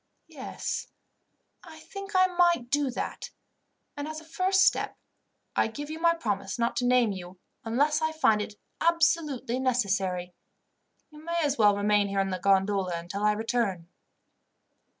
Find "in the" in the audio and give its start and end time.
12.19-12.39